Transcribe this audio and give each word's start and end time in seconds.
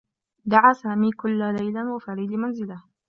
دعى 0.45 0.73
سامي 0.73 1.11
كلا 1.11 1.51
ليلى 1.51 1.83
و 1.83 1.99
فريد 1.99 2.31
لمنزله. 2.31 2.83